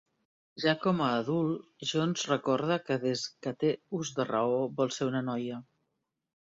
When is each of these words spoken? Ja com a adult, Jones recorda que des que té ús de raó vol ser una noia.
Ja 0.61 0.71
com 0.85 1.03
a 1.07 1.09
adult, 1.17 1.67
Jones 1.91 2.25
recorda 2.31 2.79
que 2.89 2.99
des 3.07 3.27
que 3.45 3.55
té 3.65 3.73
ús 4.01 4.15
de 4.21 4.27
raó 4.35 4.59
vol 4.83 4.97
ser 4.99 5.11
una 5.15 5.25
noia. 5.33 5.63